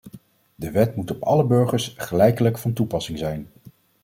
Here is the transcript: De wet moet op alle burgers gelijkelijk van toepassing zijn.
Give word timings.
De 0.55 0.71
wet 0.71 0.95
moet 0.95 1.11
op 1.11 1.23
alle 1.23 1.43
burgers 1.45 1.93
gelijkelijk 1.97 2.57
van 2.57 2.73
toepassing 2.73 3.17
zijn. 3.17 3.47